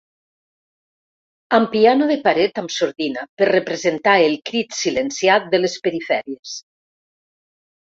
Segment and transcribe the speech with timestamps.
[1.57, 6.59] Amb piano de paret amb sordina, per representar el crit silenciat de les perifèries.